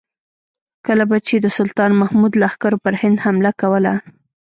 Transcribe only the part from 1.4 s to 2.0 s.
سلطان